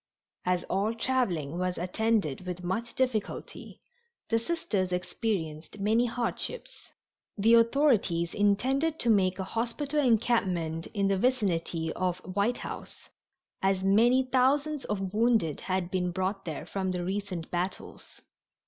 As 0.45 0.63
all 0.63 0.95
traveling 0.95 1.59
was 1.59 1.77
attended 1.77 2.47
with 2.47 2.63
much 2.63 2.95
difficulty, 2.95 3.81
the 4.29 4.39
Sisters 4.39 4.91
experienced 4.91 5.77
many 5.77 6.07
hardships. 6.07 6.89
The 7.37 7.53
authorities 7.53 8.33
intended 8.33 8.97
to 8.97 9.11
make 9.11 9.37
a 9.37 9.43
hospital 9.43 9.99
encampment 9.99 10.87
in 10.95 11.07
the 11.07 11.19
vicinity 11.19 11.93
of 11.93 12.17
White 12.33 12.57
House, 12.65 13.09
as 13.61 13.83
many 13.83 14.23
thousands 14.23 14.85
of 14.85 15.13
wounded 15.13 15.59
had 15.59 15.91
been 15.91 16.09
brought 16.09 16.45
there 16.45 16.65
from 16.65 16.89
the 16.89 17.03
recent 17.05 17.51
battles. 17.51 18.21